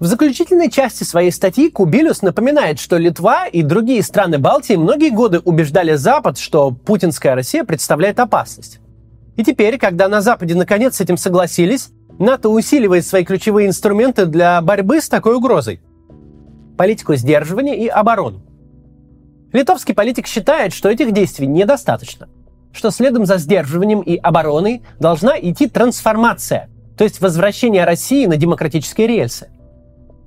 В 0.00 0.06
заключительной 0.06 0.70
части 0.70 1.04
своей 1.04 1.30
статьи 1.30 1.70
Кубилюс 1.70 2.22
напоминает, 2.22 2.80
что 2.80 2.96
Литва 2.96 3.46
и 3.46 3.62
другие 3.62 4.02
страны 4.02 4.38
Балтии 4.38 4.74
многие 4.74 5.10
годы 5.10 5.40
убеждали 5.40 5.94
Запад, 5.94 6.38
что 6.38 6.70
путинская 6.70 7.34
Россия 7.34 7.64
представляет 7.64 8.18
опасность. 8.18 8.80
И 9.36 9.44
теперь, 9.44 9.76
когда 9.76 10.08
на 10.08 10.22
Западе 10.22 10.54
наконец 10.54 10.96
с 10.96 11.00
этим 11.02 11.18
согласились, 11.18 11.90
НАТО 12.18 12.48
усиливает 12.48 13.06
свои 13.06 13.24
ключевые 13.24 13.68
инструменты 13.68 14.24
для 14.24 14.58
борьбы 14.62 15.02
с 15.02 15.08
такой 15.10 15.36
угрозой 15.36 15.82
политику 16.78 17.14
сдерживания 17.14 17.76
и 17.76 17.86
оборону. 17.86 18.40
Литовский 19.52 19.94
политик 19.94 20.26
считает, 20.26 20.72
что 20.72 20.88
этих 20.88 21.12
действий 21.12 21.46
недостаточно. 21.46 22.26
что 22.72 22.90
следом 22.90 23.26
за 23.26 23.36
сдерживанием 23.36 24.00
и 24.00 24.16
обороной 24.16 24.80
должна 24.98 25.38
идти 25.38 25.68
трансформация, 25.68 26.70
то 26.96 27.04
есть 27.04 27.20
возвращение 27.20 27.84
России 27.84 28.24
на 28.24 28.36
демократические 28.36 29.08
рельсы. 29.08 29.48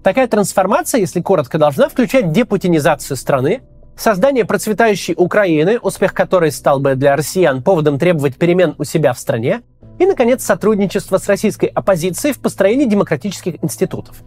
Такая 0.03 0.27
трансформация, 0.27 0.99
если 0.99 1.21
коротко, 1.21 1.57
должна 1.57 1.87
включать 1.87 2.31
депутинизацию 2.31 3.15
страны, 3.15 3.61
создание 3.95 4.43
процветающей 4.43 5.13
Украины, 5.15 5.79
успех 5.79 6.13
которой 6.13 6.51
стал 6.51 6.79
бы 6.79 6.95
для 6.95 7.15
россиян 7.15 7.63
поводом 7.63 7.97
требовать 7.97 8.35
перемен 8.35 8.75
у 8.77 8.83
себя 8.83 9.13
в 9.13 9.19
стране, 9.19 9.61
и, 9.99 10.05
наконец, 10.05 10.43
сотрудничество 10.43 11.17
с 11.17 11.27
российской 11.27 11.67
оппозицией 11.67 12.33
в 12.33 12.39
построении 12.39 12.85
демократических 12.85 13.63
институтов. 13.63 14.17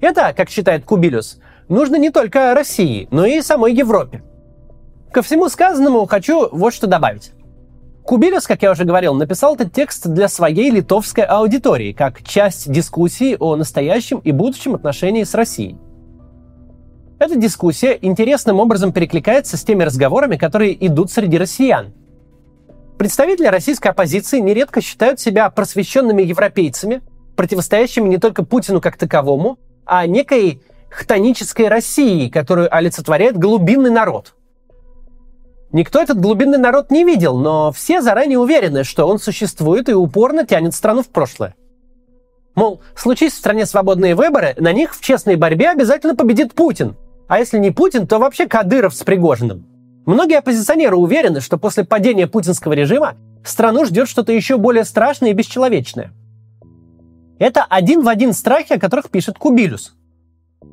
Это, 0.00 0.32
как 0.36 0.48
считает 0.50 0.84
Кубилюс, 0.84 1.38
нужно 1.68 1.96
не 1.96 2.10
только 2.10 2.54
России, 2.54 3.06
но 3.10 3.26
и 3.26 3.42
самой 3.42 3.74
Европе. 3.74 4.22
Ко 5.12 5.22
всему 5.22 5.48
сказанному 5.48 6.06
хочу 6.06 6.48
вот 6.50 6.72
что 6.72 6.86
добавить. 6.86 7.32
Кубилюс, 8.04 8.46
как 8.46 8.62
я 8.62 8.72
уже 8.72 8.84
говорил, 8.84 9.14
написал 9.14 9.54
этот 9.54 9.72
текст 9.72 10.08
для 10.08 10.28
своей 10.28 10.70
литовской 10.70 11.24
аудитории, 11.24 11.92
как 11.92 12.22
часть 12.22 12.70
дискуссии 12.70 13.36
о 13.38 13.56
настоящем 13.56 14.18
и 14.18 14.32
будущем 14.32 14.74
отношении 14.74 15.22
с 15.22 15.34
Россией. 15.34 15.78
Эта 17.18 17.36
дискуссия 17.36 17.98
интересным 18.00 18.60
образом 18.60 18.92
перекликается 18.92 19.56
с 19.56 19.62
теми 19.62 19.84
разговорами, 19.84 20.36
которые 20.36 20.86
идут 20.86 21.10
среди 21.10 21.36
россиян. 21.36 21.92
Представители 22.98 23.46
российской 23.46 23.88
оппозиции 23.88 24.40
нередко 24.40 24.80
считают 24.80 25.20
себя 25.20 25.48
просвещенными 25.50 26.22
европейцами, 26.22 27.02
противостоящими 27.36 28.08
не 28.08 28.18
только 28.18 28.42
Путину 28.42 28.80
как 28.80 28.96
таковому, 28.96 29.58
а 29.84 30.06
некой 30.06 30.62
хтонической 30.90 31.68
России, 31.68 32.28
которую 32.28 32.74
олицетворяет 32.74 33.38
глубинный 33.38 33.90
народ. 33.90 34.34
Никто 35.72 36.00
этот 36.00 36.20
глубинный 36.20 36.58
народ 36.58 36.90
не 36.90 37.04
видел, 37.04 37.38
но 37.38 37.70
все 37.70 38.02
заранее 38.02 38.38
уверены, 38.38 38.82
что 38.82 39.06
он 39.06 39.18
существует 39.18 39.88
и 39.88 39.94
упорно 39.94 40.44
тянет 40.44 40.74
страну 40.74 41.02
в 41.02 41.08
прошлое. 41.08 41.54
Мол, 42.56 42.80
случись 42.96 43.32
в 43.32 43.38
стране 43.38 43.66
свободные 43.66 44.16
выборы, 44.16 44.54
на 44.58 44.72
них 44.72 44.94
в 44.94 45.00
честной 45.00 45.36
борьбе 45.36 45.70
обязательно 45.70 46.16
победит 46.16 46.54
Путин. 46.54 46.96
А 47.28 47.38
если 47.38 47.58
не 47.58 47.70
Путин, 47.70 48.08
то 48.08 48.18
вообще 48.18 48.48
Кадыров 48.48 48.94
с 48.94 49.04
Пригожиным. 49.04 49.64
Многие 50.06 50.38
оппозиционеры 50.38 50.96
уверены, 50.96 51.40
что 51.40 51.56
после 51.58 51.84
падения 51.84 52.26
путинского 52.26 52.72
режима 52.72 53.14
страну 53.44 53.84
ждет 53.84 54.08
что-то 54.08 54.32
еще 54.32 54.56
более 54.56 54.84
страшное 54.84 55.30
и 55.30 55.34
бесчеловечное. 55.34 56.12
Это 57.38 57.64
один 57.64 58.02
в 58.02 58.08
один 58.08 58.32
страхи, 58.32 58.72
о 58.72 58.80
которых 58.80 59.08
пишет 59.08 59.38
Кубилюс. 59.38 59.94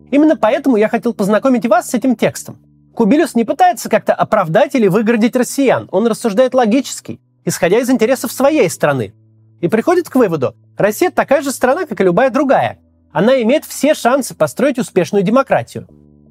Именно 0.09 0.35
поэтому 0.35 0.77
я 0.77 0.89
хотел 0.89 1.13
познакомить 1.13 1.67
вас 1.67 1.89
с 1.89 1.93
этим 1.93 2.15
текстом. 2.15 2.57
Кубилюс 2.97 3.35
не 3.35 3.43
пытается 3.43 3.89
как-то 3.89 4.15
оправдать 4.15 4.73
или 4.73 4.87
выгородить 4.87 5.35
россиян. 5.35 5.87
Он 5.91 6.07
рассуждает 6.07 6.55
логически, 6.55 7.19
исходя 7.45 7.77
из 7.77 7.91
интересов 7.91 8.31
своей 8.31 8.67
страны. 8.71 9.13
И 9.61 9.67
приходит 9.67 10.09
к 10.09 10.15
выводу, 10.15 10.55
Россия 10.75 11.11
такая 11.11 11.43
же 11.43 11.51
страна, 11.51 11.85
как 11.85 12.01
и 12.01 12.03
любая 12.03 12.31
другая. 12.31 12.79
Она 13.11 13.39
имеет 13.43 13.65
все 13.65 13.93
шансы 13.93 14.33
построить 14.33 14.79
успешную 14.79 15.23
демократию. 15.23 15.87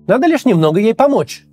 Надо 0.08 0.26
лишь 0.26 0.44
немного 0.44 0.80
ей 0.80 0.92
помочь. 0.92 1.44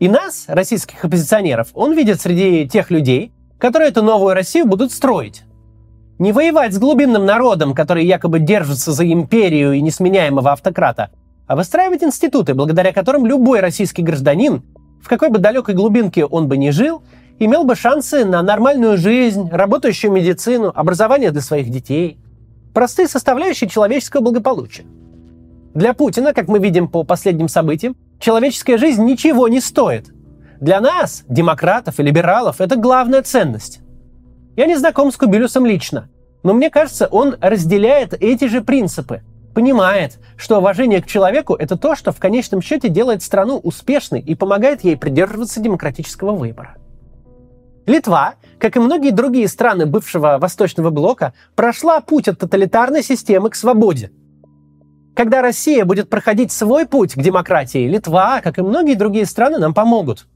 И 0.00 0.08
нас, 0.08 0.46
российских 0.48 1.04
оппозиционеров, 1.04 1.68
он 1.74 1.92
видит 1.92 2.22
среди 2.22 2.66
тех 2.66 2.90
людей, 2.90 3.32
которые 3.58 3.90
эту 3.90 4.02
новую 4.02 4.32
Россию 4.32 4.64
будут 4.64 4.92
строить. 4.92 5.42
Не 6.18 6.32
воевать 6.32 6.72
с 6.72 6.78
глубинным 6.78 7.26
народом, 7.26 7.74
который 7.74 8.06
якобы 8.06 8.38
держится 8.38 8.92
за 8.92 9.04
империю 9.04 9.74
и 9.74 9.82
несменяемого 9.82 10.52
автократа, 10.52 11.10
а 11.46 11.56
выстраивать 11.56 12.02
институты, 12.02 12.54
благодаря 12.54 12.92
которым 12.92 13.26
любой 13.26 13.60
российский 13.60 14.02
гражданин, 14.02 14.62
в 15.02 15.08
какой 15.08 15.28
бы 15.28 15.38
далекой 15.38 15.74
глубинке 15.74 16.24
он 16.24 16.48
бы 16.48 16.56
ни 16.56 16.70
жил, 16.70 17.02
имел 17.38 17.64
бы 17.64 17.74
шансы 17.74 18.24
на 18.24 18.42
нормальную 18.42 18.96
жизнь, 18.96 19.48
работающую 19.50 20.10
медицину, 20.12 20.72
образование 20.74 21.30
для 21.30 21.40
своих 21.40 21.70
детей. 21.70 22.18
Простые 22.72 23.08
составляющие 23.08 23.68
человеческого 23.68 24.22
благополучия. 24.22 24.84
Для 25.74 25.92
Путина, 25.92 26.32
как 26.32 26.48
мы 26.48 26.58
видим 26.58 26.88
по 26.88 27.02
последним 27.02 27.48
событиям, 27.48 27.96
человеческая 28.18 28.78
жизнь 28.78 29.04
ничего 29.04 29.48
не 29.48 29.60
стоит. 29.60 30.06
Для 30.60 30.80
нас, 30.80 31.24
демократов 31.28 32.00
и 32.00 32.02
либералов, 32.02 32.60
это 32.60 32.76
главная 32.76 33.22
ценность. 33.22 33.80
Я 34.56 34.66
не 34.66 34.76
знаком 34.76 35.12
с 35.12 35.16
Кубилюсом 35.16 35.66
лично, 35.66 36.08
но 36.44 36.54
мне 36.54 36.70
кажется, 36.70 37.06
он 37.06 37.36
разделяет 37.40 38.14
эти 38.14 38.46
же 38.46 38.60
принципы, 38.60 39.22
понимает, 39.54 40.18
что 40.36 40.58
уважение 40.58 41.00
к 41.00 41.06
человеку– 41.06 41.54
это 41.58 41.76
то, 41.76 41.94
что 41.94 42.12
в 42.12 42.18
конечном 42.18 42.60
счете 42.60 42.88
делает 42.88 43.22
страну 43.22 43.58
успешной 43.58 44.20
и 44.20 44.34
помогает 44.34 44.84
ей 44.84 44.96
придерживаться 44.96 45.60
демократического 45.60 46.32
выбора. 46.32 46.76
Литва, 47.86 48.34
как 48.58 48.76
и 48.76 48.80
многие 48.80 49.10
другие 49.10 49.46
страны 49.46 49.86
бывшего 49.86 50.38
Восточного 50.38 50.90
блока, 50.90 51.34
прошла 51.54 52.00
путь 52.00 52.28
от 52.28 52.38
тоталитарной 52.38 53.02
системы 53.02 53.50
к 53.50 53.54
свободе. 53.54 54.10
Когда 55.14 55.42
Россия 55.42 55.84
будет 55.84 56.10
проходить 56.10 56.50
свой 56.50 56.86
путь 56.86 57.14
к 57.14 57.18
демократии, 57.18 57.86
Литва, 57.86 58.40
как 58.40 58.58
и 58.58 58.62
многие 58.62 58.94
другие 58.94 59.26
страны, 59.26 59.58
нам 59.58 59.72
помогут. 59.72 60.26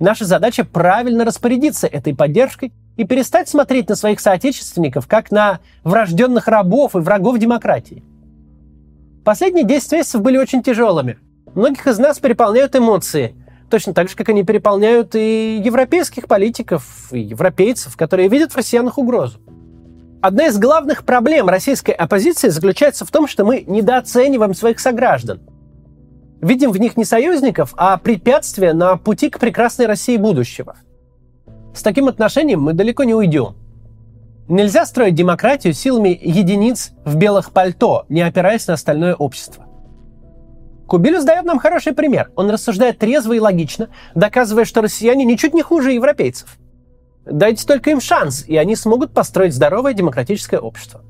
Наша 0.00 0.24
задача 0.24 0.64
правильно 0.64 1.24
распорядиться 1.24 1.86
этой 1.86 2.16
поддержкой 2.16 2.72
и 2.96 3.04
перестать 3.04 3.48
смотреть 3.48 3.88
на 3.88 3.94
своих 3.94 4.18
соотечественников 4.18 5.06
как 5.06 5.30
на 5.30 5.60
врожденных 5.84 6.48
рабов 6.48 6.96
и 6.96 6.98
врагов 6.98 7.38
демократии. 7.38 8.02
Последние 9.28 9.66
10 9.66 9.92
месяцев 9.92 10.22
были 10.22 10.38
очень 10.38 10.62
тяжелыми. 10.62 11.18
Многих 11.54 11.86
из 11.86 11.98
нас 11.98 12.18
переполняют 12.18 12.74
эмоции, 12.74 13.34
точно 13.68 13.92
так 13.92 14.08
же, 14.08 14.16
как 14.16 14.30
они 14.30 14.42
переполняют 14.42 15.14
и 15.14 15.58
европейских 15.62 16.26
политиков, 16.26 17.12
и 17.12 17.20
европейцев, 17.20 17.94
которые 17.94 18.30
видят 18.30 18.52
в 18.52 18.56
россиянах 18.56 18.96
угрозу. 18.96 19.38
Одна 20.22 20.46
из 20.46 20.56
главных 20.58 21.04
проблем 21.04 21.50
российской 21.50 21.90
оппозиции 21.90 22.48
заключается 22.48 23.04
в 23.04 23.10
том, 23.10 23.28
что 23.28 23.44
мы 23.44 23.64
недооцениваем 23.66 24.54
своих 24.54 24.80
сограждан. 24.80 25.40
Видим 26.40 26.72
в 26.72 26.80
них 26.80 26.96
не 26.96 27.04
союзников, 27.04 27.74
а 27.76 27.98
препятствия 27.98 28.72
на 28.72 28.96
пути 28.96 29.28
к 29.28 29.38
прекрасной 29.38 29.84
России 29.84 30.16
будущего– 30.16 30.74
с 31.74 31.82
таким 31.82 32.08
отношением 32.08 32.62
мы 32.62 32.72
далеко 32.72 33.04
не 33.04 33.14
уйдем. 33.14 33.54
Нельзя 34.48 34.86
строить 34.86 35.14
демократию 35.14 35.74
силами 35.74 36.18
единиц 36.20 36.92
в 37.04 37.16
белых 37.16 37.52
пальто, 37.52 38.06
не 38.08 38.22
опираясь 38.22 38.66
на 38.66 38.74
остальное 38.74 39.14
общество. 39.14 39.66
Кубилюс 40.86 41.24
дает 41.24 41.44
нам 41.44 41.58
хороший 41.58 41.92
пример. 41.92 42.30
Он 42.34 42.48
рассуждает 42.48 42.98
трезво 42.98 43.34
и 43.34 43.40
логично, 43.40 43.90
доказывая, 44.14 44.64
что 44.64 44.80
россияне 44.80 45.26
ничуть 45.26 45.52
не 45.52 45.60
хуже 45.60 45.92
европейцев. 45.92 46.56
Дайте 47.26 47.66
только 47.66 47.90
им 47.90 48.00
шанс, 48.00 48.42
и 48.48 48.56
они 48.56 48.74
смогут 48.74 49.12
построить 49.12 49.52
здоровое 49.52 49.92
демократическое 49.92 50.58
общество. 50.58 51.02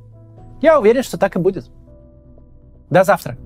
Я 0.61 0.81
уверен, 0.81 1.05
что 1.05 1.17
так 1.17 1.37
и 1.37 1.39
будет. 1.39 1.71
До 2.91 3.05
завтра. 3.05 3.37